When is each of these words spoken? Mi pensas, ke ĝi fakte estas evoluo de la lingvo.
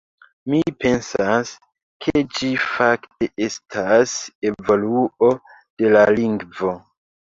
Mi 0.51 0.59
pensas, 0.83 1.51
ke 2.05 2.23
ĝi 2.37 2.49
fakte 2.63 3.29
estas 3.49 4.15
evoluo 4.53 5.31
de 5.83 5.93
la 5.97 6.03
lingvo. 6.23 6.75